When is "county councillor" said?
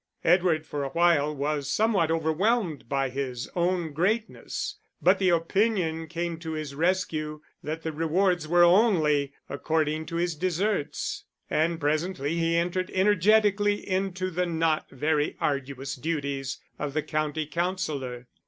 17.03-18.25